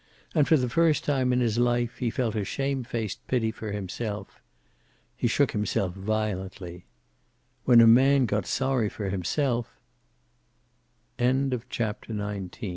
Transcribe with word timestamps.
And 0.33 0.47
for 0.47 0.57
the 0.57 0.67
first 0.67 1.03
time 1.05 1.31
in 1.31 1.41
his 1.41 1.59
life 1.59 1.97
he 1.99 2.09
felt 2.09 2.33
a 2.33 2.43
shamefaced 2.43 3.19
pity 3.27 3.51
for 3.51 3.71
himself. 3.71 4.41
He 5.15 5.27
shook 5.27 5.51
himself 5.51 5.93
violently. 5.93 6.85
When 7.65 7.81
a 7.81 7.85
man 7.85 8.25
got 8.25 8.47
sorry 8.47 8.89
for 8.89 9.09
himself 9.09 9.79
CHAPTER 11.19 11.35
XX 11.35 11.43
Rudolph 11.43 11.99
Klein 12.01 12.49
had 12.51 12.61
no 12.63 12.69